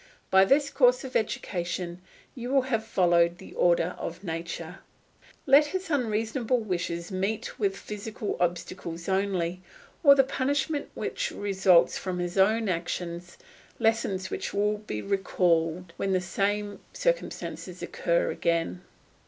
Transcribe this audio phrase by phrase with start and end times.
[0.31, 2.01] By this course of education
[2.33, 4.79] you will have followed the order of nature.
[5.45, 9.61] Let his unreasonable wishes meet with physical obstacles only,
[10.03, 13.37] or the punishment which results from his own actions,
[13.77, 18.81] lessons which will be recalled when the same circumstances occur again.